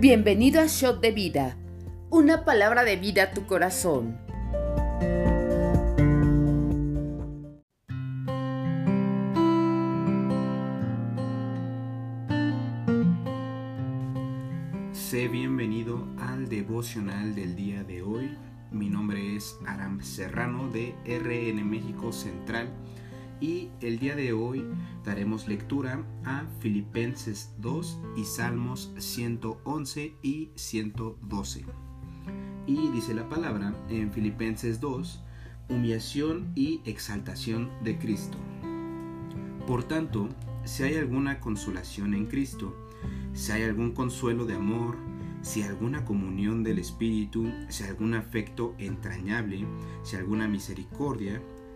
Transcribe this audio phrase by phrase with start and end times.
[0.00, 1.58] Bienvenido a Shot de Vida,
[2.08, 4.16] una palabra de vida a tu corazón.
[14.92, 18.38] Sé bienvenido al devocional del día de hoy.
[18.70, 22.70] Mi nombre es Aram Serrano de RN México Central
[23.40, 24.64] y el día de hoy
[25.04, 31.64] daremos lectura a Filipenses 2 y Salmos 111 y 112.
[32.66, 35.22] Y dice la palabra en Filipenses 2,
[35.68, 38.36] humillación y exaltación de Cristo.
[39.66, 40.28] Por tanto,
[40.64, 42.76] si hay alguna consolación en Cristo,
[43.32, 44.96] si hay algún consuelo de amor,
[45.42, 49.64] si alguna comunión del Espíritu, si algún afecto entrañable,
[50.02, 51.40] si alguna misericordia,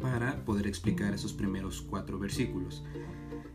[0.00, 2.84] para poder explicar esos primeros cuatro versículos,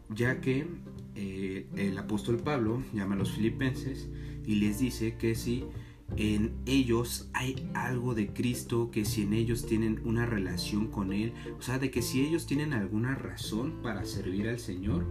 [0.09, 0.67] ya que
[1.15, 4.09] eh, el apóstol Pablo llama a los filipenses
[4.45, 5.65] y les dice que si
[6.17, 11.33] en ellos hay algo de Cristo, que si en ellos tienen una relación con Él,
[11.57, 15.05] o sea, de que si ellos tienen alguna razón para servir al Señor,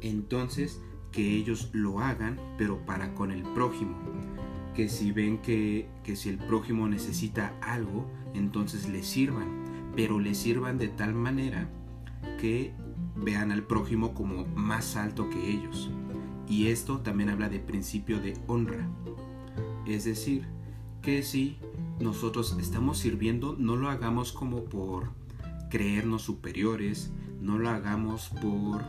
[0.00, 0.80] entonces
[1.12, 3.96] que ellos lo hagan, pero para con el prójimo.
[4.74, 9.63] Que si ven que, que si el prójimo necesita algo, entonces le sirvan
[9.96, 11.68] pero le sirvan de tal manera
[12.40, 12.74] que
[13.16, 15.90] vean al prójimo como más alto que ellos.
[16.48, 18.88] Y esto también habla de principio de honra.
[19.86, 20.46] Es decir,
[21.02, 21.58] que si
[22.00, 25.10] nosotros estamos sirviendo, no lo hagamos como por
[25.70, 28.82] creernos superiores, no lo hagamos por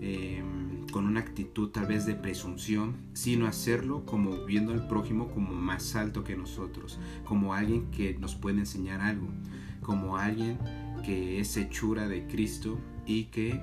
[0.00, 5.52] em, con una actitud tal vez de presunción, sino hacerlo como viendo al prójimo como
[5.54, 9.28] más alto que nosotros, como alguien que nos puede enseñar algo
[9.86, 10.58] como alguien
[11.04, 12.76] que es hechura de Cristo
[13.06, 13.60] y que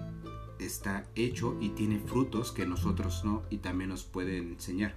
[0.57, 4.95] está hecho y tiene frutos que nosotros no y también nos pueden enseñar.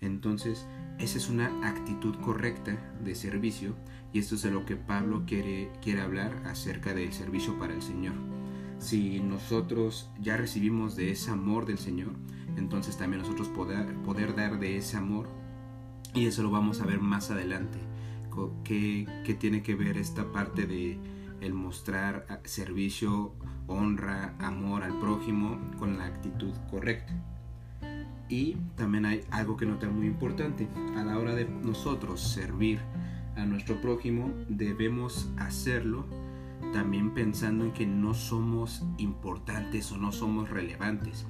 [0.00, 0.64] Entonces,
[1.00, 3.74] esa es una actitud correcta de servicio
[4.12, 7.82] y esto es de lo que Pablo quiere, quiere hablar acerca del servicio para el
[7.82, 8.14] Señor.
[8.78, 12.12] Si nosotros ya recibimos de ese amor del Señor,
[12.56, 15.28] entonces también nosotros poder, poder dar de ese amor
[16.12, 17.78] y eso lo vamos a ver más adelante
[18.64, 20.98] qué, tiene que ver esta parte de
[21.40, 23.32] el mostrar servicio,
[23.66, 27.12] honra, amor al prójimo con la actitud correcta.
[28.28, 30.68] Y también hay algo que notar muy importante.
[30.96, 32.80] A la hora de nosotros servir
[33.36, 36.06] a nuestro prójimo, debemos hacerlo
[36.72, 41.26] también pensando en que no somos importantes o no somos relevantes.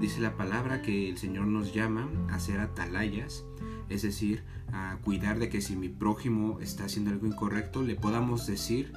[0.00, 3.44] Dice la palabra que el Señor nos llama a ser atalayas,
[3.88, 8.46] es decir, a cuidar de que si mi prójimo está haciendo algo incorrecto, le podamos
[8.46, 8.92] decir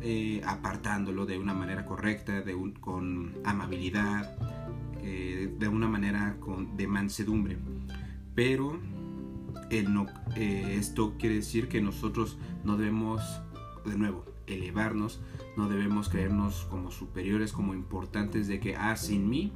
[0.00, 2.44] eh, apartándolo de una manera correcta,
[2.80, 4.36] con amabilidad,
[5.02, 7.58] eh, de una manera con, de mansedumbre.
[8.34, 8.78] Pero
[9.70, 13.20] eh, esto quiere decir que nosotros no debemos,
[13.84, 15.20] de nuevo, elevarnos,
[15.56, 19.52] no debemos creernos como superiores, como importantes de que, ah, sin mí,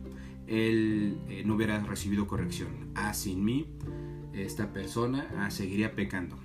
[0.47, 2.69] él no hubiera recibido corrección.
[2.95, 3.67] Ah, sin mí,
[4.33, 6.37] esta persona ah, seguiría pecando.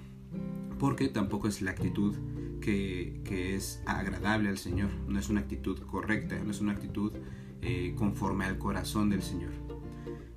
[0.80, 2.16] Porque tampoco es la actitud
[2.62, 4.90] que, es agradable al Señor.
[5.07, 7.13] No es una actitud correcta, no es una actitud
[7.62, 9.52] eh, conforme al corazón del Señor.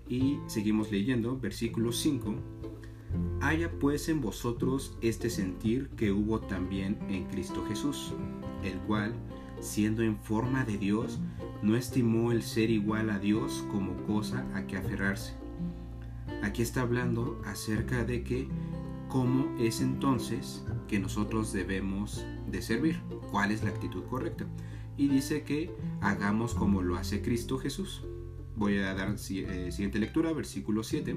[0.09, 2.35] Y seguimos leyendo, versículo 5.
[3.41, 8.13] Haya pues en vosotros este sentir que hubo también en Cristo Jesús,
[8.63, 9.15] el cual,
[9.61, 11.19] siendo en forma de Dios,
[11.63, 15.41] no estimó el ser igual a Dios como cosa a que aferrarse
[16.43, 18.49] Aquí está hablando acerca de que
[19.09, 23.01] cómo es entonces que nosotros debemos de servir,
[23.31, 24.47] cuál es la actitud correcta.
[24.97, 25.71] Y dice que
[26.01, 28.05] hagamos como lo hace Cristo Jesús.
[28.57, 31.17] Voy a dar eh, siguiente lectura, versículo 7.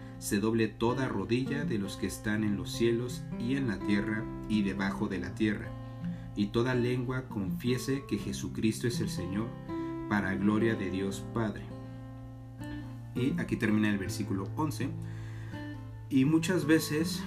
[0.21, 4.23] se doble toda rodilla de los que están en los cielos y en la tierra
[4.49, 5.71] y debajo de la tierra,
[6.35, 9.47] y toda lengua confiese que Jesucristo es el Señor,
[10.09, 11.63] para gloria de Dios Padre.
[13.15, 14.89] Y aquí termina el versículo 11.
[16.11, 17.23] Y muchas veces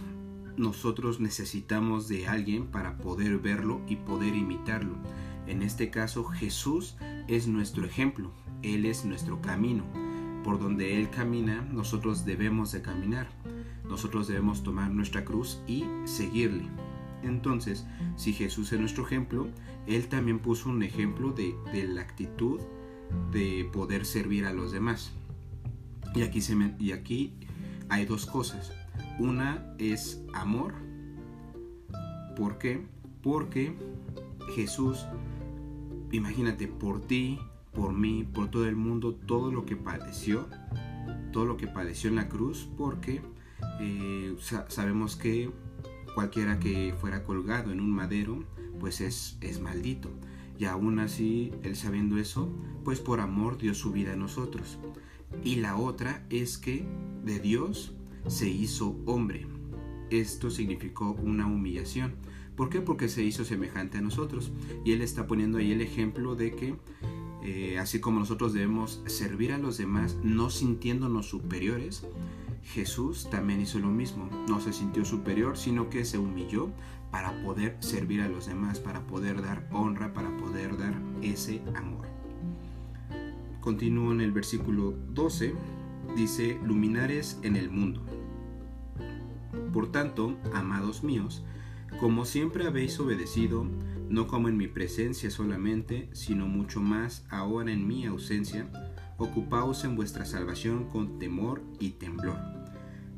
[0.56, 4.94] nosotros necesitamos de alguien para poder verlo y poder imitarlo.
[5.48, 6.96] En este caso Jesús
[7.26, 8.30] es nuestro ejemplo,
[8.62, 9.82] Él es nuestro camino.
[10.44, 13.26] Por donde Él camina, nosotros debemos de caminar.
[13.88, 16.68] Nosotros debemos tomar nuestra cruz y seguirle.
[17.22, 17.86] Entonces,
[18.16, 19.48] si Jesús es nuestro ejemplo,
[19.86, 21.54] Él también puso un ejemplo de,
[21.88, 22.60] la actitud
[23.32, 25.12] de poder servir a los demás.
[26.14, 27.32] Y aquí, se y aquí
[27.88, 28.72] hay dos cosas.
[29.18, 30.74] Una es amor.
[32.36, 32.86] ¿Por qué?
[33.22, 33.74] Porque
[34.54, 35.06] Jesús,
[36.12, 37.38] imagínate, por ti,
[37.74, 40.48] por mí, por todo el mundo, todo lo que padeció,
[41.32, 43.20] todo lo que padeció en la cruz, porque
[43.80, 44.34] eh,
[44.68, 45.50] sabemos que
[46.14, 48.44] cualquiera que fuera colgado en un madero,
[48.78, 50.10] pues es, es maldito.
[50.58, 52.48] Y aún así, él sabiendo eso,
[52.84, 54.78] pues por amor dio su vida a nosotros.
[55.42, 56.86] Y la otra es que
[57.24, 57.92] de Dios
[58.28, 59.46] se hizo hombre.
[60.10, 62.14] Esto significó una humillación.
[62.54, 62.80] ¿Por qué?
[62.80, 64.52] Porque se hizo semejante a nosotros.
[64.84, 66.76] Y él está poniendo ahí el ejemplo de que
[67.44, 72.06] eh, así como nosotros debemos servir a los demás no sintiéndonos superiores,
[72.62, 74.30] Jesús también hizo lo mismo.
[74.48, 76.70] No se sintió superior, sino que se humilló
[77.10, 82.06] para poder servir a los demás, para poder dar honra, para poder dar ese amor.
[83.60, 85.54] Continúo en el versículo 12,
[86.16, 88.02] dice, luminares en el mundo.
[89.72, 91.44] Por tanto, amados míos,
[92.00, 93.66] como siempre habéis obedecido,
[94.08, 98.68] no como en mi presencia solamente, sino mucho más ahora en mi ausencia,
[99.16, 102.38] ocupaos en vuestra salvación con temor y temblor,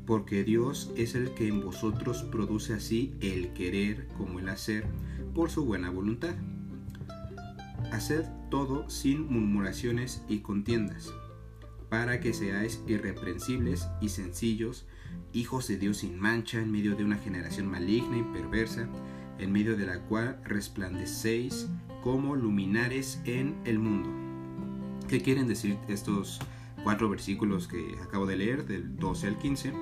[0.05, 4.85] porque Dios es el que en vosotros produce así el querer como el hacer
[5.33, 6.35] por su buena voluntad.
[7.91, 11.13] Haced todo sin murmuraciones y contiendas,
[11.89, 14.85] para que seáis irreprensibles y sencillos,
[15.33, 18.87] hijos de Dios sin mancha en medio de una generación maligna y perversa,
[19.39, 21.67] en medio de la cual resplandecéis
[22.03, 24.09] como luminares en el mundo.
[25.07, 26.39] ¿Qué quieren decir estos
[26.83, 29.73] cuatro versículos que acabo de leer, del 12 al 15?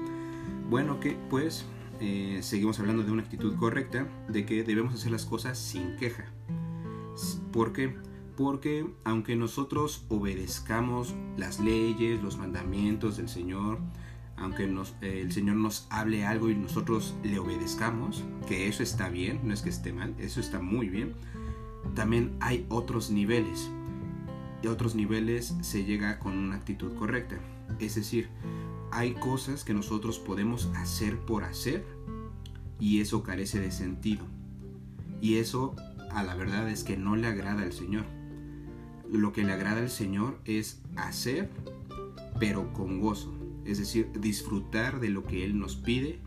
[0.70, 1.66] Bueno, que pues
[2.00, 6.26] eh, seguimos hablando de una actitud correcta, de que debemos hacer las cosas sin queja.
[7.52, 7.96] ¿Por qué?
[8.36, 13.80] Porque aunque nosotros obedezcamos las leyes, los mandamientos del Señor,
[14.38, 14.66] aunque
[15.02, 19.54] eh, el Señor nos hable algo y nosotros le obedezcamos, que eso está bien, no
[19.54, 21.14] es que esté mal, eso está muy bien,
[21.94, 23.70] también hay otros niveles.
[24.62, 27.38] Y otros niveles se llega con una actitud correcta.
[27.80, 28.30] Es decir,
[28.92, 31.86] hay cosas que nosotros podemos hacer por hacer
[32.80, 34.26] y eso carece de sentido.
[35.22, 35.76] Y eso
[36.12, 38.06] a la verdad es que no le agrada al Señor.
[39.12, 41.50] Lo que le agrada al Señor es hacer,
[42.40, 46.20] pero con gozo es decir, disfrutar de lo que Él nos pide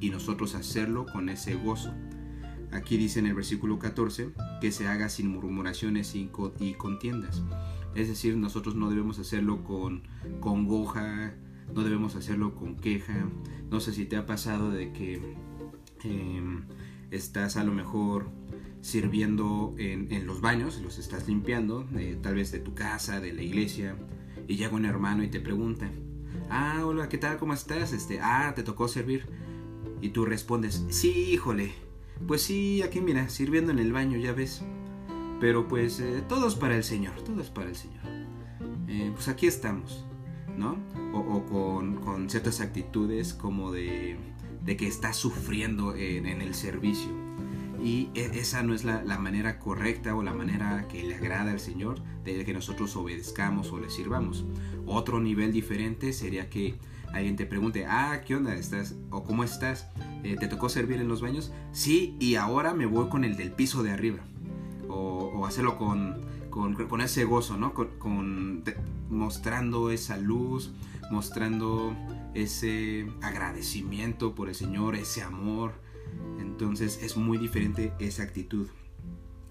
[0.00, 1.92] y nosotros hacerlo con ese gozo.
[2.70, 6.28] Aquí dice en el versículo 14 que se haga sin murmuraciones y
[6.74, 7.42] contiendas.
[7.94, 10.02] Es decir, nosotros no debemos hacerlo con
[10.40, 11.34] congoja,
[11.74, 13.28] no debemos hacerlo con queja.
[13.70, 15.36] No sé si te ha pasado de que
[16.04, 16.64] em,
[17.10, 18.30] estás a lo mejor
[18.80, 23.42] sirviendo en, los baños, los estás limpiando, eh, tal vez de tu casa, de la
[23.42, 23.96] iglesia,
[24.48, 25.90] y llega un hermano y te pregunta,
[26.52, 27.38] ah, hola, ¿qué tal?
[27.38, 27.92] ¿Cómo estás?
[27.92, 29.26] Este, ah, te tocó servir.
[30.00, 31.72] Y tú respondes, sí, híjole.
[32.26, 34.62] Pues sí, aquí mira, sirviendo en el baño, ya ves.
[35.40, 38.04] Pero pues eh, todo es para el Señor, todo es para el Señor.
[38.86, 40.04] Eh, pues aquí estamos,
[40.56, 40.76] ¿no?
[41.12, 44.16] O, con, ciertas actitudes como de,
[44.64, 47.22] que estás sufriendo en el servicio
[47.82, 51.60] y e, esa no es la, manera correcta o la manera que le agrada al
[51.60, 54.44] Señor de que nosotros obedezcamos o le sirvamos.
[54.86, 56.74] Otro nivel diferente sería que
[57.12, 58.94] alguien te pregunte, ah, ¿qué onda estás?
[59.10, 59.88] ¿O cómo estás?
[60.24, 61.52] Eh, ¿Te tocó servir en los baños?
[61.72, 64.20] Sí, y ahora me voy con el del piso de arriba.
[64.88, 66.20] O, hacerlo con,
[66.50, 67.74] con, ese gozo, ¿no?
[67.74, 68.62] Con,
[69.10, 70.72] mostrando esa luz,
[71.10, 71.94] mostrando
[72.34, 75.72] ese agradecimiento por el Señor, ese amor,
[76.38, 78.68] entonces es muy diferente esa actitud.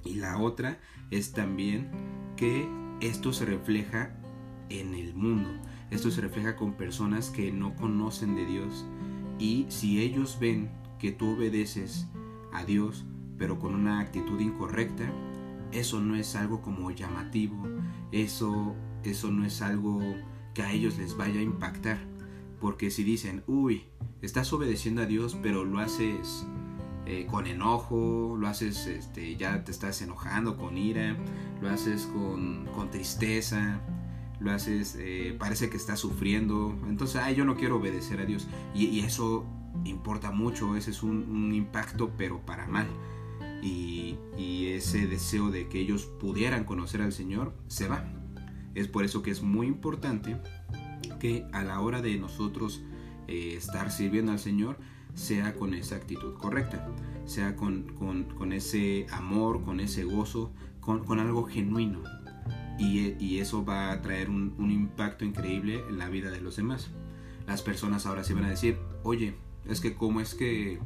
[0.03, 0.79] Y la otra
[1.11, 1.89] es también
[2.37, 2.67] que
[3.01, 4.15] esto se refleja
[4.79, 5.49] en el mundo.
[5.89, 8.85] Esto se refleja con personas que no conocen de Dios.
[9.39, 12.07] Y si ellos ven que tú obedeces
[12.53, 13.05] a Dios,
[13.37, 15.11] pero con una actitud incorrecta,
[15.71, 17.67] eso no es algo como llamativo,
[18.11, 19.99] eso, eso no es algo
[20.53, 21.97] que a ellos les vaya a impactar.
[22.59, 23.85] Porque si dicen, uy,
[24.21, 26.45] estás obedeciendo a Dios, pero lo haces
[27.07, 31.17] eh, con enojo, lo haces, este, ya te estás enojando con ira,
[31.61, 33.81] lo haces con, con tristeza,
[34.41, 38.47] lo haces, eh, parece que estás sufriendo, entonces, ay, yo no quiero obedecer a Dios.
[38.73, 39.45] Y, eso
[39.85, 42.87] importa mucho, ese es un, impacto, pero para mal.
[43.61, 44.17] Y,
[44.71, 48.05] ese deseo de que ellos pudieran conocer al Señor se va.
[48.73, 50.37] Es por eso que es muy importante
[51.19, 52.81] que a la hora de nosotros
[53.27, 54.77] eh, estar sirviendo al Señor,
[55.13, 56.87] sea con esa actitud correcta,
[57.25, 57.85] sea con,
[58.53, 62.01] ese amor, con ese gozo, con, algo genuino.
[62.81, 66.89] Y, eso va a traer un, impacto increíble en la vida de los demás.
[67.45, 69.35] Las personas ahora sí van a decir, oye,
[69.67, 70.79] es que cómo es que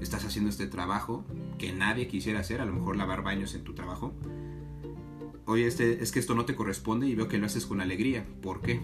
[0.00, 1.24] estás haciendo este trabajo
[1.58, 4.14] que nadie quisiera hacer, a lo mejor lavar baños en tu trabajo.
[5.44, 8.26] Oye, este, es que esto no te corresponde y veo que lo haces con alegría.
[8.40, 8.80] ¿Por qué?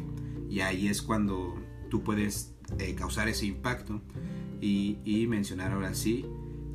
[0.50, 1.55] Y ahí es cuando
[1.88, 4.02] tú puedes eh, causar ese impacto
[4.61, 6.26] y, mencionar ahora sí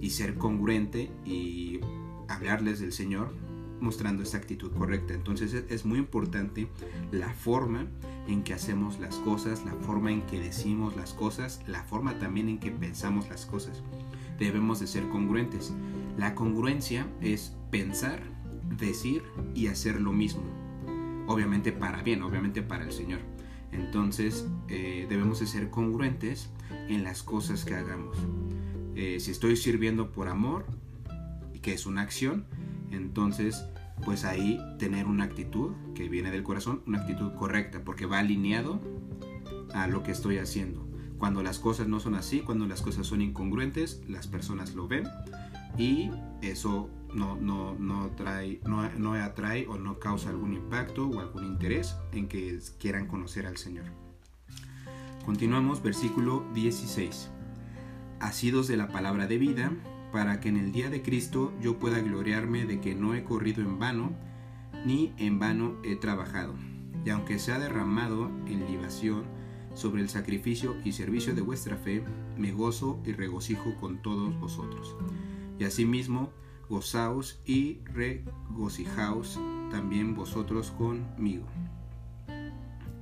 [0.02, 1.80] y ser congruente y
[2.28, 3.34] hablarles del Señor
[3.80, 5.14] mostrando esta actitud correcta.
[5.14, 6.68] Entonces es, muy importante
[7.12, 7.88] la forma
[8.28, 12.50] en que hacemos las cosas, la forma en que decimos las cosas, la forma también
[12.50, 13.84] en que pensamos las cosas.
[14.40, 15.74] Debemos de ser congruentes.
[16.18, 18.22] La congruencia es pensar,
[18.78, 20.44] decir y hacer lo mismo.
[21.28, 23.20] Obviamente para bien, obviamente para el Señor.
[23.72, 26.50] Entonces eh, debemos de ser congruentes
[26.88, 28.18] en las cosas que hagamos.
[28.96, 30.66] Eh, si estoy sirviendo por amor,
[31.62, 32.46] que es una acción,
[32.96, 33.66] entonces
[34.04, 38.82] pues ahí tener una actitud que viene del corazón, una actitud correcta, porque va alineado
[39.74, 40.86] a lo que estoy haciendo.
[41.18, 45.06] Cuando las cosas no son así, cuando las cosas son incongruentes, las personas lo ven
[45.78, 46.12] y
[46.42, 51.46] eso no, no, no, trae, no, no atrae o no causa algún impacto o algún
[51.46, 53.86] interés en que quieran conocer al Señor.
[55.26, 57.32] Continuamos, versículo 16.
[58.20, 59.72] Asidos de la palabra de vida,
[60.16, 63.62] para que en el día de Cristo yo pueda gloriarme de que no he corrido
[63.62, 64.16] en vano,
[64.86, 66.56] ni en vano he trabajado.
[67.04, 69.26] Y aunque se ha derramado en libación
[69.74, 72.02] sobre el sacrificio y servicio de vuestra fe,
[72.38, 74.96] me gozo y regocijo con todos vosotros.
[75.60, 76.32] Y asimismo,
[76.70, 79.38] gozaos y regocijaos
[79.70, 81.46] también vosotros conmigo.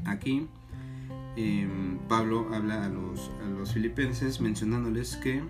[0.05, 0.47] Aquí
[1.35, 3.29] em, Pablo habla a los,
[3.71, 5.43] filipenses mencionándoles que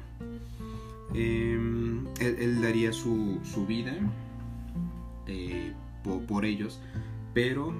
[1.13, 3.95] em, él, daría su, vida
[5.27, 5.73] eh,
[6.27, 6.81] por, ellos,
[7.33, 7.73] pero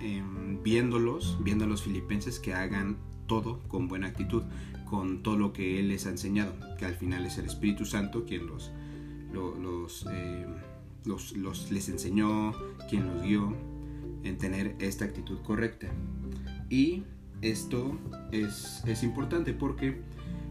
[0.00, 4.42] em, viéndolos, viendo a los filipenses que hagan todo con buena actitud,
[4.90, 8.24] con todo lo que Él les ha enseñado, que al final es el Espíritu Santo
[8.24, 8.72] quien los,
[10.10, 10.46] eh,
[11.04, 12.52] los, les enseñó,
[12.88, 13.54] quien los guió
[14.24, 15.86] en tener esta actitud correcta.
[16.68, 17.04] Y
[17.40, 17.96] esto
[18.32, 20.02] es, es importante porque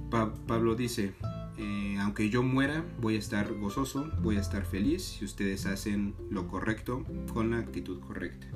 [0.10, 1.14] Pablo dice,
[1.60, 6.16] eh, aunque yo muera, voy a estar gozoso, voy a estar feliz si ustedes hacen
[6.30, 8.48] lo correcto con la actitud correcta.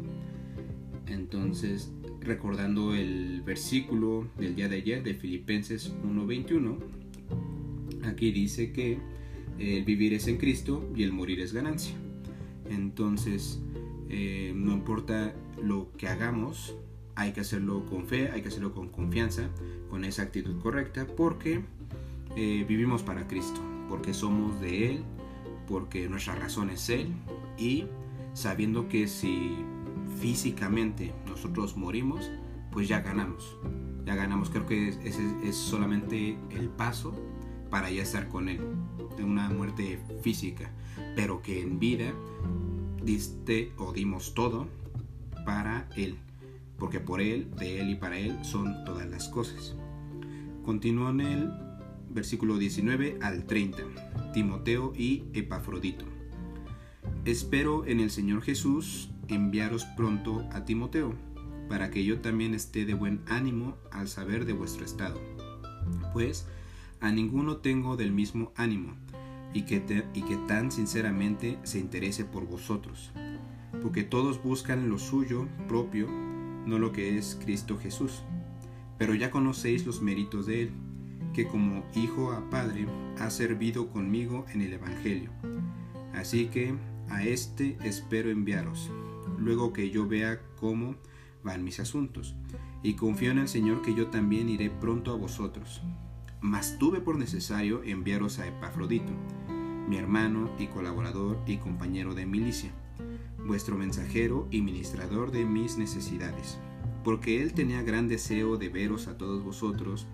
[1.08, 1.92] Entonces,
[2.22, 6.78] recordando el versículo del día de ayer de Filipenses 1.21,
[8.06, 9.00] aquí dice que
[9.60, 11.96] el vivir es en Cristo y el morir es ganancia.
[12.70, 13.62] Entonces,
[14.10, 16.78] eh, no importa lo que hagamos,
[17.16, 19.50] hay que hacerlo con fe, hay que hacerlo con confianza,
[19.90, 21.66] con esa actitud correcta, porque
[22.36, 25.04] eh, vivimos para Cristo, porque somos de Él,
[25.68, 27.14] porque nuestra razón es Él,
[27.58, 27.86] y
[28.34, 29.56] sabiendo que si
[30.20, 32.30] físicamente nosotros morimos,
[32.72, 33.58] pues ya ganamos.
[34.06, 37.14] Ya ganamos, creo que ese es solamente el paso
[37.70, 38.62] para ya estar con Él,
[39.18, 40.72] de una muerte física,
[41.16, 42.14] pero que en vida
[43.04, 44.68] diste o dimos todo
[45.46, 46.18] para Él,
[46.78, 49.76] porque por Él, de Él y para Él son todas las cosas.
[50.66, 51.63] Continúa en el
[52.14, 56.06] versículo 19 al 30, Timoteo y Epafrodito.
[57.26, 61.14] Espero en el Señor Jesús enviaros pronto a Timoteo,
[61.70, 65.20] para que yo también esté de buen ánimo al saber de vuestro estado.
[66.12, 66.48] Pues
[67.00, 68.96] a ninguno tengo del mismo ánimo,
[69.54, 73.12] y que, y que tan sinceramente se interese por vosotros,
[73.82, 76.08] porque todos buscan lo suyo propio,
[76.66, 78.24] no lo que es Cristo Jesús.
[78.98, 80.72] Pero ya conocéis los méritos de Él,
[81.34, 82.88] que como hijo a padre
[83.20, 85.32] ha servido conmigo en el Evangelio.
[86.14, 86.76] Así que
[87.10, 88.92] a éste espero enviaros,
[89.38, 90.96] luego que yo vea cómo
[91.44, 92.36] van mis asuntos,
[92.84, 95.82] y confío en el Señor que yo también iré pronto a vosotros
[96.44, 99.14] mas tuve por necesario enviaros a Epafrodito,
[99.88, 102.70] mi hermano y colaborador y compañero de milicia,
[103.48, 106.60] vuestro mensajero y ministrador de mis necesidades,
[107.06, 110.06] porque él tenía gran deseo de veros a todos vosotros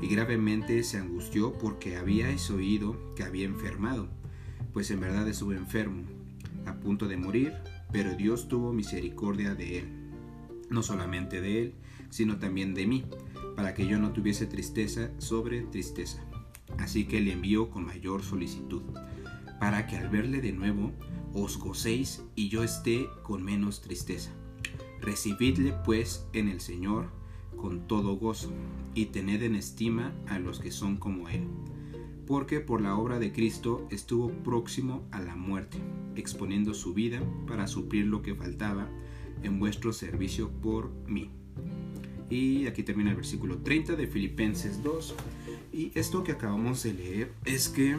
[0.00, 4.08] y gravemente se angustió porque habíais oído que había enfermado,
[4.72, 6.02] pues en verdad estuvo enfermo,
[6.66, 7.52] a punto de morir,
[7.92, 9.88] pero Dios tuvo misericordia de él,
[10.70, 11.74] no solamente de él,
[12.10, 13.04] sino también de mí,
[13.56, 16.24] para que yo no tuviese tristeza sobre tristeza.
[16.78, 18.82] Así que le envió con mayor solicitud,
[19.60, 20.92] para que al verle de nuevo
[21.32, 24.32] os gocéis y yo esté con menos tristeza.
[25.00, 27.10] Recibidle pues en el Señor
[27.56, 28.52] con todo gozo,
[28.94, 31.46] y tened en estima a los que son como Él,
[32.26, 35.78] porque por la obra de Cristo estuvo próximo a la muerte,
[36.16, 38.88] exponiendo su vida para suplir lo que faltaba
[39.42, 41.30] en vuestro servicio por mí.
[42.30, 45.14] Y aquí termina el versículo 30 de Filipenses 2.
[45.72, 47.96] Y esto que acabamos de leer es que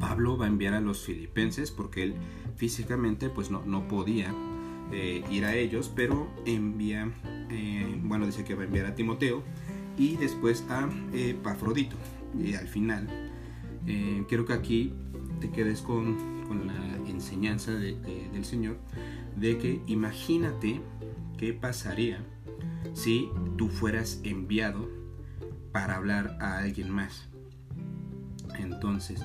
[0.00, 2.14] Pablo va a enviar a los filipenses porque él
[2.56, 4.34] físicamente pues no, no podía
[4.92, 7.10] eh, ir a ellos, pero envía,
[7.50, 9.42] eh, bueno, dice que va a enviar a Timoteo
[9.96, 11.96] y después a eh, Pafrodito.
[12.38, 13.08] Y al final,
[14.28, 14.92] quiero que aquí
[15.40, 18.78] te quedes con, con la enseñanza del Señor
[19.36, 20.80] de que imagínate
[21.38, 22.24] qué pasaría
[22.94, 24.88] si tú fueras enviado
[25.72, 27.28] para hablar a alguien más.
[28.58, 29.22] Entonces,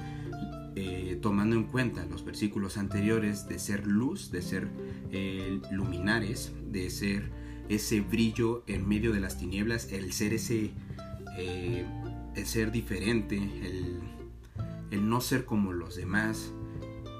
[0.73, 4.69] eh, tomando en cuenta los versículos anteriores de ser luz, de ser
[5.11, 7.29] eh, luminares, de ser
[7.67, 10.71] ese brillo en medio de las tinieblas, el ser ese,
[11.37, 11.85] eh,
[12.35, 16.53] el ser diferente, el, no ser como los demás,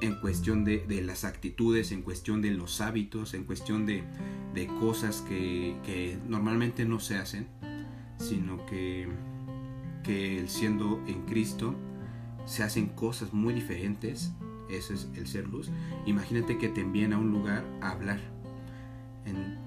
[0.01, 4.03] en cuestión de, las actitudes, en cuestión de los hábitos, en cuestión de,
[4.79, 7.47] cosas que, normalmente no se hacen,
[8.17, 9.09] sino que,
[10.03, 11.75] que siendo en Cristo,
[12.45, 14.31] se hacen cosas muy diferentes,
[14.69, 15.69] ese es el ser luz.
[16.05, 18.19] Imagínate que te envíen a un lugar a hablar,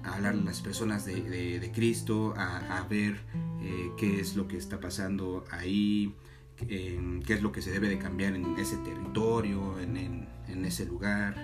[0.03, 3.19] a hablar a las personas de, Cristo, a, ver
[3.61, 6.13] eh, qué es lo que está pasando ahí,
[6.57, 11.35] qué es lo que se debe de cambiar en ese territorio, en, ese lugar,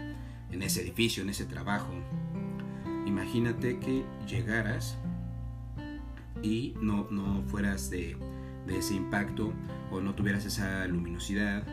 [0.52, 1.92] en ese edificio, en ese trabajo.
[3.06, 4.98] Imagínate que llegaras
[6.42, 8.18] y no, no fueras de,
[8.68, 9.54] de ese impacto
[9.92, 11.66] o no tuvieras esa luminosidad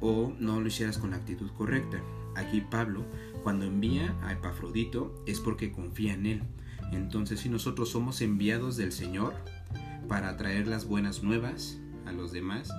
[0.00, 2.00] o no lo hicieras con la actitud correcta.
[2.36, 3.04] Aquí Pablo,
[3.42, 6.42] cuando envía a Epafrodito, es porque confía en él.
[6.92, 9.34] Entonces, si nosotros somos enviados del Señor
[10.08, 12.70] para traer las buenas nuevas a los demás,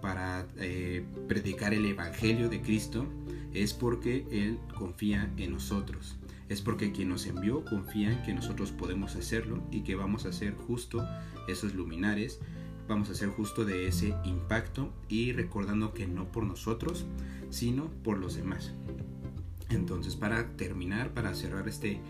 [0.00, 3.06] para eh, predicar el Evangelio de Cristo,
[3.52, 6.16] es porque Él confía en nosotros.
[6.48, 10.32] Es porque quien nos envió confía en que nosotros podemos hacerlo y que vamos a
[10.32, 11.04] ser justo
[11.48, 12.38] esos luminares
[12.88, 17.06] vamos a hacer justo de ese impacto y recordando que no por nosotros,
[17.50, 18.72] sino por los demás.
[19.70, 22.00] Entonces, para terminar, para cerrar este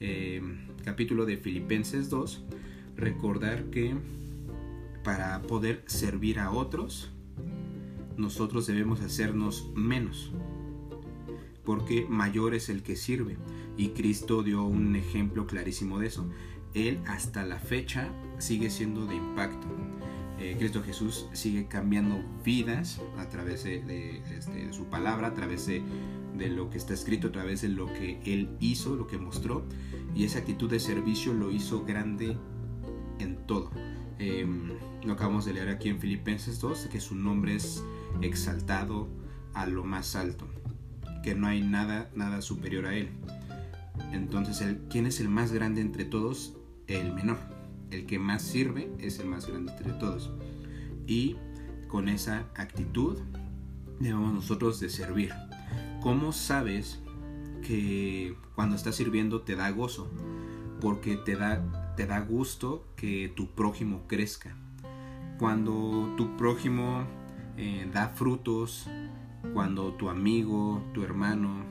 [0.00, 0.42] eh,
[0.84, 2.44] capítulo de Filipenses 2,
[2.96, 3.96] recordar que
[5.04, 7.12] para poder servir a otros,
[8.16, 10.32] nosotros debemos hacernos menos,
[11.64, 13.36] porque mayor es el que sirve.
[13.76, 16.26] Y Cristo dio un ejemplo clarísimo de eso.
[16.74, 19.66] Él hasta la fecha sigue siendo de impacto.
[20.38, 25.82] Eh, Cristo Jesús sigue cambiando vidas a través de, este, su palabra, a través de,
[26.50, 29.64] lo que está escrito, a través de lo que Él hizo, lo que mostró.
[30.14, 32.36] Y esa actitud de servicio lo hizo grande
[33.18, 33.70] en todo.
[34.18, 34.72] Em,
[35.04, 37.82] lo acabamos de leer aquí en Filipenses 2, que su nombre es
[38.20, 39.08] exaltado
[39.54, 40.46] a lo más alto,
[41.22, 43.08] que no hay nada, nada superior a Él.
[44.12, 46.54] Entonces, ¿quién es el más grande entre todos?
[46.86, 47.55] El menor
[47.90, 50.30] el que más sirve es el más grande entre todos.
[51.06, 51.36] Y
[51.88, 53.18] con esa actitud
[54.00, 55.32] debemos nosotros de servir.
[56.02, 57.00] ¿Cómo sabes
[57.62, 60.10] que cuando estás sirviendo te da gozo?
[60.80, 64.56] Porque te da, te da gusto que tu prójimo crezca.
[65.38, 67.04] Cuando tu prójimo
[67.56, 68.88] eh, da frutos,
[69.52, 71.64] cuando tu amigo, tu hermano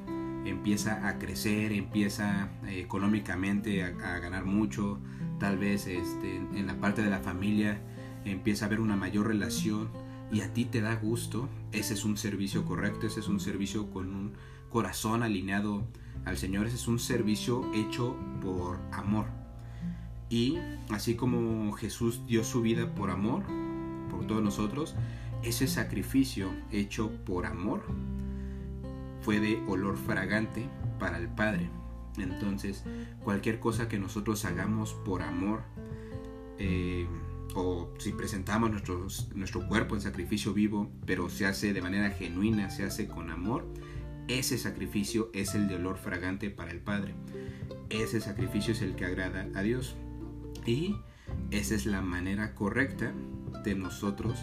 [0.46, 5.00] empieza a crecer, empieza eh, económicamente a ganar mucho,
[5.40, 7.82] tal vez este, en la parte de la familia
[8.26, 9.90] empieza a haber una mayor relación
[10.32, 13.92] y a ti te da gusto, ese es un servicio correcto, ese es un servicio
[13.92, 14.34] con un
[14.70, 15.88] corazón alineado
[16.26, 19.28] al Señor, ese es un servicio hecho por amor.
[20.30, 20.58] Y
[20.90, 23.44] así como Jesús dio su vida por amor,
[24.10, 24.96] por todos nosotros,
[25.44, 27.84] ese sacrificio hecho por amor
[29.22, 30.68] fue de olor fragante
[31.00, 31.70] para el Padre.
[32.18, 32.84] Entonces,
[33.24, 35.64] cualquier cosa que nosotros hagamos por amor,
[36.58, 37.08] eh,
[37.56, 38.72] o si presentamos
[39.34, 43.66] nuestro cuerpo en sacrificio vivo, pero se hace de manera genuina, se hace con amor,
[44.28, 47.14] ese sacrificio es el de olor fragante para el Padre.
[47.90, 49.96] Ese sacrificio es el que agrada a Dios.
[50.66, 50.96] Y
[51.52, 53.14] Esa es la manera correcta
[53.64, 54.38] de nosotros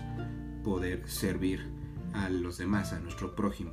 [0.64, 1.68] poder servir
[2.12, 3.72] a los demás, a nuestro prójimo.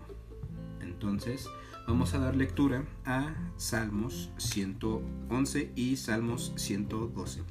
[0.80, 1.48] Entonces,
[1.90, 7.42] vamos a dar lectura a Salmos 111 y Salmos 112.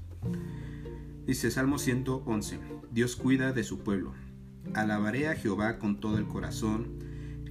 [1.27, 2.61] Dice Salmo 111,
[2.93, 4.15] Dios cuida de su pueblo.
[4.75, 7.01] Alabaré a Jehová con todo el corazón,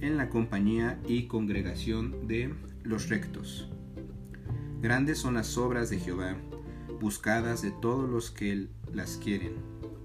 [0.00, 3.68] en la compañía y congregación de los rectos.
[4.80, 6.38] Grandes son las obras de Jehová,
[7.02, 9.56] buscadas de todos los que las quieren.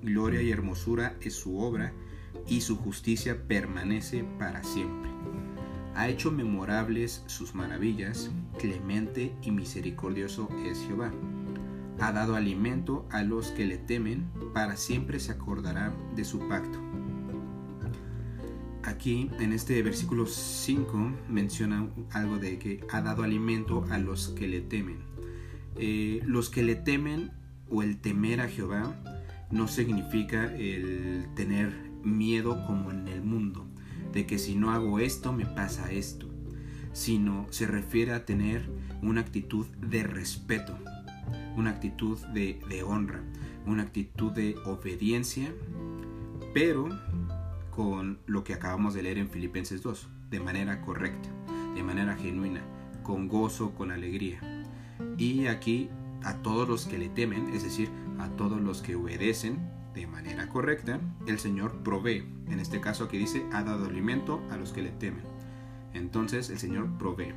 [0.01, 1.93] Gloria y hermosura es su obra,
[2.45, 5.12] y su justicia permanece para siempre.
[5.95, 11.11] Ha hecho memorables sus maravillas, clemente y misericordioso es Jehová.
[11.99, 16.79] Ha dado alimento a los que le temen, para siempre se acordará de su pacto.
[18.83, 24.47] Aquí en este versículo 5 menciona algo de que ha dado alimento a los que
[24.47, 24.97] le temen.
[25.77, 27.31] Eh, los que le temen
[27.69, 28.95] o el temer a Jehová
[29.51, 31.71] no significa el tener
[32.03, 33.67] miedo como en el mundo,
[34.13, 36.29] de que si no hago esto me pasa esto,
[36.93, 38.69] sino se refiere a tener
[39.01, 40.77] una actitud de respeto,
[41.57, 43.21] una actitud de, de honra,
[43.65, 45.51] una actitud de obediencia,
[46.53, 46.87] pero
[47.71, 51.29] con lo que acabamos de leer en Filipenses 2, de manera correcta,
[51.75, 52.61] de manera genuina,
[53.01, 54.39] con gozo, con alegría.
[55.17, 55.89] Y aquí
[56.23, 60.49] a todos los que le temen, es decir, a todos los que obedecen de manera
[60.49, 62.25] correcta, el Señor provee.
[62.47, 65.23] En este caso aquí dice, ha dado alimento a los que le temen.
[65.93, 67.33] Entonces el Señor provee.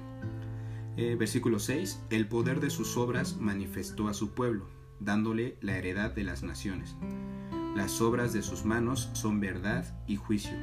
[0.96, 4.66] Eh, versículo 6, el poder de sus obras manifestó a su pueblo,
[4.98, 6.96] dándole la heredad de las naciones.
[7.74, 10.56] Las obras de sus manos son verdad y juicio.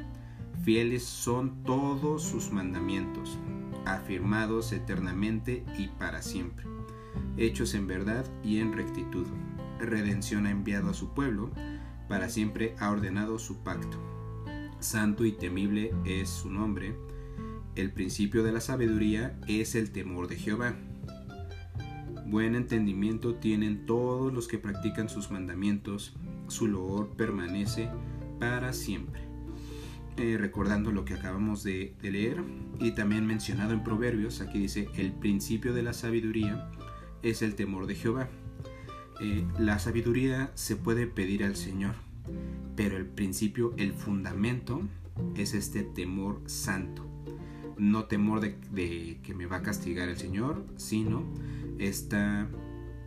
[0.63, 3.37] Fieles son todos sus mandamientos,
[3.85, 6.65] afirmados eternamente y para siempre,
[7.37, 9.27] hechos en verdad y en rectitud.
[9.79, 11.51] Redención ha enviado a su pueblo,
[12.07, 13.97] para siempre ha ordenado su pacto.
[14.79, 16.95] Santo y temible es su nombre.
[17.75, 20.75] El principio de la sabiduría es el temor de Jehová.
[22.25, 26.15] Buen entendimiento tienen todos los que practican sus mandamientos,
[26.47, 27.89] su loor permanece
[28.39, 29.21] para siempre.
[30.17, 32.43] Eh, recordando lo que acabamos de, leer
[32.79, 36.69] y también mencionado en Proverbios, aquí dice, el principio de la sabiduría
[37.23, 38.29] es el temor de Jehová.
[39.19, 41.95] Eh, la sabiduría se puede pedir al Señor,
[42.75, 44.81] pero el principio, el fundamento,
[45.35, 47.05] es este temor santo.
[47.77, 51.23] No temor de que me va a castigar el Señor, sino
[51.79, 52.47] esta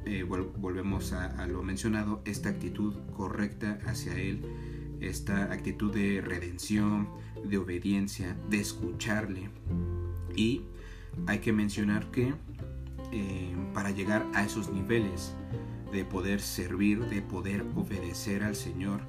[0.06, 4.40] eh, volvemos a, lo mencionado, esta actitud correcta hacia Él,
[5.00, 7.08] esta actitud de redención,
[7.44, 9.50] de obediencia, de escucharle.
[10.36, 10.62] Y
[11.26, 12.34] hay que mencionar que
[13.10, 15.34] eh, para llegar a esos niveles
[15.92, 19.00] de poder servir, de poder obedecer al Señor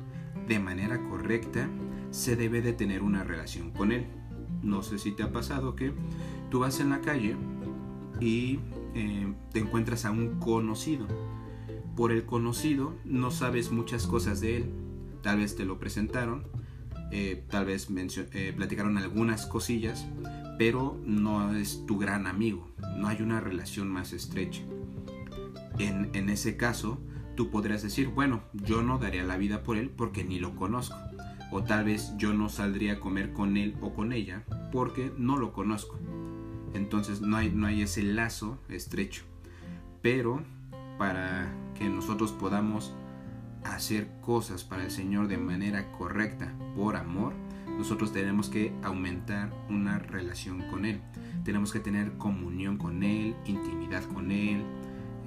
[0.48, 1.70] de manera correcta,
[2.12, 4.08] se debe de tener una relación con Él.
[4.62, 5.94] No sé si te ha pasado que
[6.50, 7.36] tú vas en la calle
[8.20, 8.60] y
[8.96, 11.08] eh, te encuentras a un conocido.
[11.96, 14.72] Por el conocido no sabes muchas cosas de él.
[15.22, 16.48] Tal vez te lo presentaron,
[17.12, 20.08] eh, tal vez eh, platicaron algunas cosillas,
[20.58, 22.70] pero no es tu gran amigo.
[22.98, 24.64] No hay una relación más estrecha.
[25.80, 27.00] En, ese caso,
[27.36, 30.98] tú podrías decir, bueno, yo no daría la vida por él porque ni lo conozco.
[31.52, 35.38] O tal vez yo no saldría a comer con él o con ella porque no
[35.38, 35.98] lo conozco
[36.78, 39.24] entonces no hay, no hay ese lazo estrecho.
[40.02, 40.42] Pero
[40.98, 42.94] para que nosotros podamos
[43.64, 47.34] hacer cosas para el Señor de manera correcta, por amor,
[47.78, 51.02] nosotros tenemos que aumentar una relación con Él.
[51.44, 54.64] Tenemos que tener comunión con Él, intimidad con Él.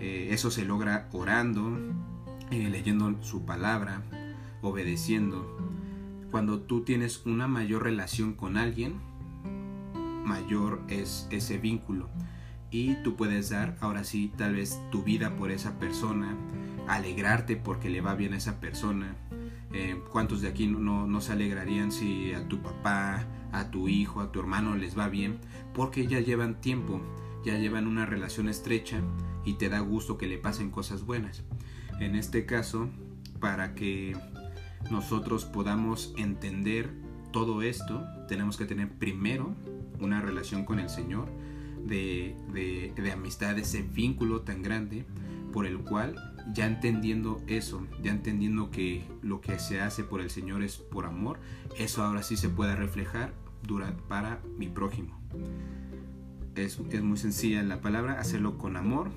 [0.00, 1.78] Eh, eso se logra orando,
[2.50, 4.02] eh, leyendo su palabra,
[4.62, 5.58] obedeciendo.
[6.30, 8.94] Cuando tú tienes una mayor relación con alguien,
[10.24, 12.08] mayor es ese vínculo.
[12.70, 16.34] Y tú puedes dar ahora sí tal vez tu vida por esa persona,
[16.88, 19.16] alegrarte porque le va bien a esa persona.
[19.72, 24.20] Eh, ¿Cuántos de aquí no, no se alegrarían si a tu papá, a tu hijo,
[24.20, 25.40] a tu hermano les va bien?
[25.74, 27.02] Porque ya llevan tiempo,
[27.44, 29.02] ya llevan una relación estrecha
[29.44, 31.42] y te da gusto que le pasen cosas buenas.
[32.00, 32.88] En este caso,
[33.40, 34.16] para que
[34.90, 36.90] nosotros podamos entender
[37.32, 39.54] todo esto, tenemos que tener primero
[40.00, 41.28] una relación con el Señor,
[41.84, 42.36] de,
[42.94, 45.06] de, amistad, ese vínculo tan grande
[45.52, 46.14] por el cual
[46.52, 51.06] ya entendiendo eso, ya entendiendo que lo que se hace por el Señor es por
[51.06, 51.38] amor,
[51.78, 53.32] eso ahora sí se puede reflejar
[54.08, 55.18] para mi prójimo.
[56.54, 59.10] Es, es, muy sencilla la palabra, hacerlo con amor,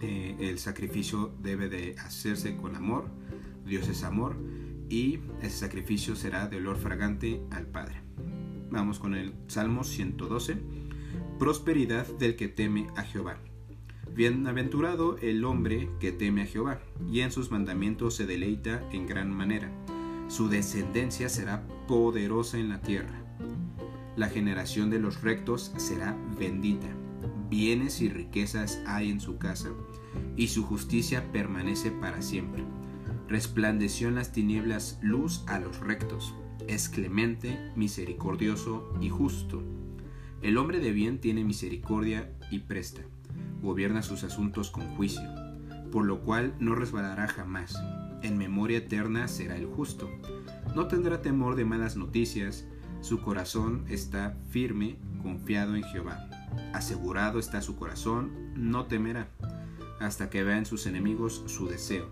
[0.00, 3.08] eh, el sacrificio debe de hacerse con amor,
[3.66, 4.36] Dios es amor
[4.88, 8.02] y ese sacrificio será de olor fragante al Padre.
[8.70, 10.56] Vamos con el Salmo 112.
[11.38, 13.38] Prosperidad del que teme a Jehová.
[14.14, 19.32] Bienaventurado el hombre que teme a Jehová, y en sus mandamientos se deleita en gran
[19.32, 19.70] manera.
[20.28, 23.22] Su descendencia será poderosa en la tierra.
[24.16, 26.88] La generación de los rectos será bendita.
[27.48, 29.70] Bienes y riquezas hay en su casa,
[30.36, 32.64] y su justicia permanece para siempre.
[33.28, 36.34] Resplandeció en las tinieblas luz a los rectos.
[36.68, 39.62] Es clemente, misericordioso y justo.
[40.42, 43.02] El hombre de bien tiene misericordia y presta
[43.62, 45.28] gobierna sus asuntos con juicio,
[45.92, 47.78] por lo cual no resbalará jamás.
[48.22, 50.10] En memoria eterna será el justo.
[50.74, 52.66] No tendrá temor de malas noticias,
[53.00, 56.29] su corazón está firme, confiado en Jehová.
[56.72, 59.28] Asegurado está su corazón, no temerá,
[60.00, 62.10] hasta que vean sus enemigos su deseo.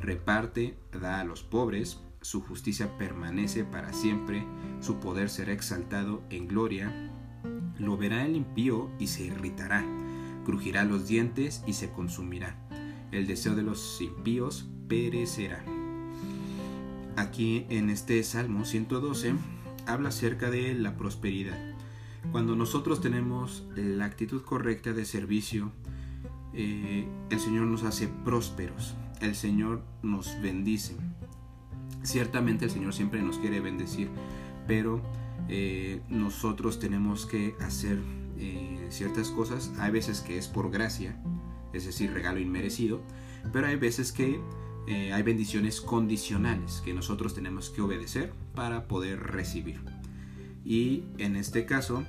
[0.00, 4.44] Reparte, da a los pobres, su justicia permanece para siempre,
[4.80, 6.92] su poder será exaltado en gloria.
[7.78, 9.84] Lo verá el impío y se irritará
[10.44, 12.56] crujirá los dientes y se consumirá.
[13.12, 15.64] El deseo de los impíos perecerá.
[17.16, 19.34] Aquí en este Salmo 112
[19.86, 21.69] habla acerca de la prosperidad.
[22.32, 25.72] Cuando nosotros tenemos la actitud correcta de servicio,
[26.54, 30.96] eh, el Señor nos hace prósperos, el Señor nos bendice.
[32.02, 34.08] Ciertamente el Señor siempre nos quiere bendecir,
[34.66, 35.00] pero
[35.48, 37.98] eh, nosotros tenemos que hacer
[38.38, 39.72] eh, ciertas cosas.
[39.78, 41.20] Hay veces que es por gracia,
[41.72, 43.00] es decir, regalo inmerecido,
[43.52, 44.40] pero hay veces que
[44.86, 49.80] eh, hay bendiciones condicionales que nosotros tenemos que obedecer para poder recibir.
[50.64, 52.04] Y en este caso,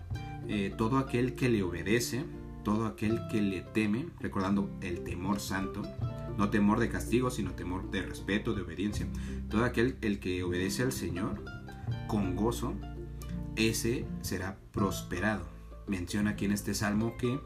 [0.47, 2.25] eh, todo aquel que le obedece,
[2.63, 5.81] todo aquel que le teme, recordando el temor santo,
[6.37, 9.07] no temor de castigo, sino temor de respeto, de obediencia,
[9.49, 11.43] todo aquel el que obedece al Señor
[12.07, 12.73] con gozo,
[13.55, 15.45] ese será prosperado.
[15.87, 17.39] Menciona aquí en este salmo que,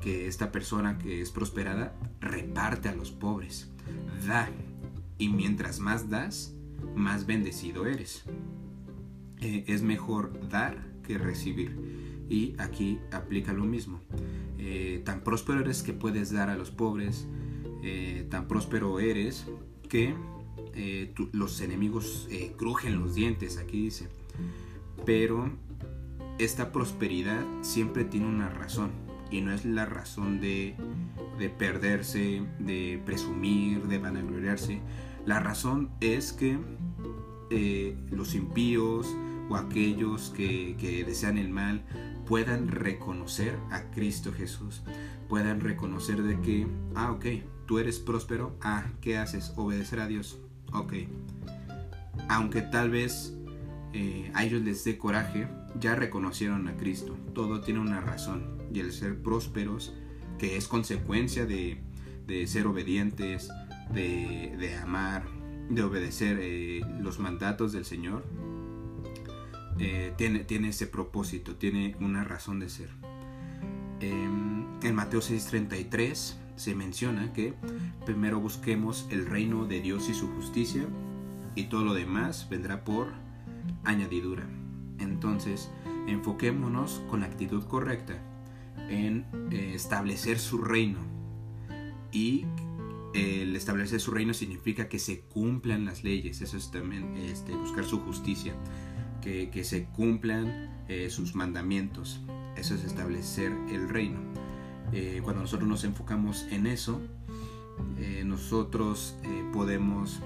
[0.00, 3.70] que esta persona que es prosperada reparte a los pobres,
[4.26, 4.48] da,
[5.18, 6.54] y mientras más das,
[6.94, 8.24] más bendecido eres.
[9.40, 11.76] Eh, es mejor dar que recibir.
[12.28, 14.00] Y aquí aplica lo mismo.
[14.58, 17.26] Eh, tan próspero eres que puedes dar a los pobres,
[17.82, 19.46] eh, tan próspero eres
[19.88, 20.14] que
[21.32, 24.08] los enemigos crujen los dientes, aquí dice.
[25.04, 25.50] Pero
[26.38, 28.92] esta prosperidad siempre tiene una razón
[29.30, 30.76] y no es la razón de,
[31.58, 34.80] perderse, de presumir, de vanagloriarse.
[35.26, 36.56] La razón es que
[38.10, 39.08] los impíos
[39.50, 41.82] o aquellos que, desean el mal
[42.24, 44.82] puedan reconocer a Cristo Jesús,
[45.28, 47.26] puedan reconocer de que, ah, ok,
[47.66, 49.52] tú eres próspero, ah, ¿qué haces?
[49.56, 50.38] Obedecer a Dios,
[50.72, 50.94] ok.
[52.28, 53.34] Aunque tal vez
[53.92, 57.16] eh, a ellos les dé coraje, ya reconocieron a Cristo.
[57.34, 58.58] Todo tiene una razón.
[58.72, 59.94] Y el ser prósperos,
[60.38, 61.82] que es consecuencia de,
[62.46, 63.48] ser obedientes,
[63.92, 65.24] de, amar,
[65.68, 68.24] de obedecer eh, los mandatos del Señor,
[69.80, 72.90] eh, tiene, tiene ese propósito, tiene una razón de ser.
[74.00, 77.54] Em, en Mateo 6:33 se menciona que
[78.04, 80.86] primero busquemos el reino de Dios y su justicia
[81.54, 83.08] y todo lo demás vendrá por
[83.84, 84.46] añadidura.
[84.98, 85.70] Entonces,
[86.06, 88.14] enfoquémonos con la actitud correcta
[88.90, 90.98] en eh, establecer su reino.
[92.12, 92.44] Y
[93.14, 97.84] el establecer su reino significa que se cumplan las leyes, eso es también este, buscar
[97.84, 98.54] su justicia,
[99.20, 102.20] que, se cumplan eh, sus mandamientos,
[102.56, 104.20] eso es establecer el reino.
[104.92, 107.00] Eh, cuando nosotros nos enfocamos en eso,
[108.24, 109.16] nosotros
[109.52, 110.20] podemos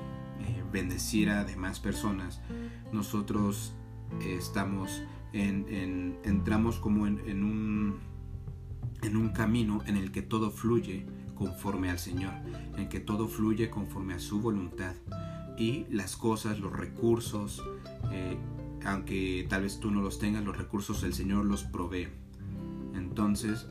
[0.74, 2.40] bendecir a demás personas,
[2.92, 3.72] nosotros
[4.20, 5.02] eh, estamos
[5.32, 8.00] en, entramos como en, un,
[9.34, 12.34] camino en el que todo fluye conforme al Señor,
[12.76, 14.94] en que todo fluye conforme a su voluntad.
[15.56, 17.62] Y las cosas, los recursos,
[18.12, 18.36] eh,
[18.84, 22.08] aunque tal vez tú no los tengas, los recursos el Señor los provee.
[22.94, 23.66] Entonces,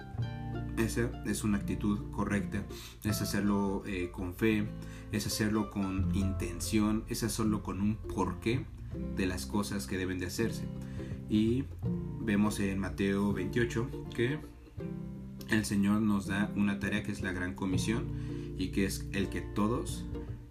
[0.77, 2.63] esa es una actitud correcta,
[3.03, 4.67] es hacerlo eh, con fe,
[5.11, 8.65] es hacerlo con intención, es hacerlo con un porqué
[9.15, 10.63] de las cosas que deben de hacerse.
[11.29, 11.65] Y
[12.21, 14.39] vemos en Mateo 28 que
[15.49, 18.05] el Señor nos da una tarea que es la gran comisión
[18.57, 20.05] y que es el que todos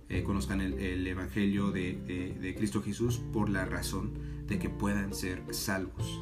[0.08, 4.10] eh, conozcan el, Evangelio de, de, Cristo Jesús por la razón
[4.52, 6.20] de que puedan ser salvos.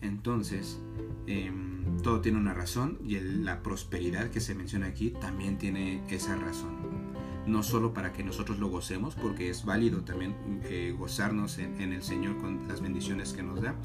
[0.00, 0.80] Entonces,
[1.28, 6.34] em, todo tiene una razón y la prosperidad que se menciona aquí también tiene esa
[6.34, 6.74] razón.
[7.46, 12.02] No solo para que nosotros lo gocemos, porque es válido también eh, gozarnos en, el
[12.02, 13.76] Señor con las bendiciones que nos da,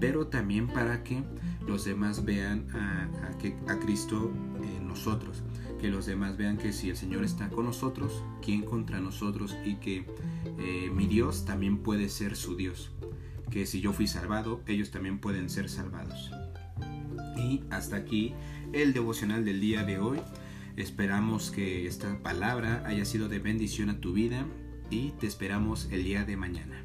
[0.00, 1.22] pero también para que
[1.68, 5.42] los demás vean a, Cristo en nosotros
[5.80, 9.54] que los demás vean que si el Señor está con nosotros, ¿quién contra nosotros?
[9.66, 10.06] Y que
[10.58, 12.93] eh, mi Dios también puede ser su Dios.
[13.54, 16.32] Que si yo fui salvado, ellos también pueden ser salvados.
[17.36, 18.34] Y hasta aquí
[18.72, 20.18] el devocional del día de hoy.
[20.76, 24.44] Esperamos que esta palabra haya sido de bendición a tu vida
[24.90, 26.84] y te esperamos el día de mañana.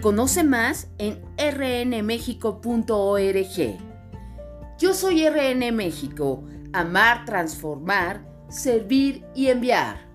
[0.00, 2.62] Conoce más en rnmexico.org.
[4.78, 10.11] Yo soy RN México, amar, transformar, servir y enviar.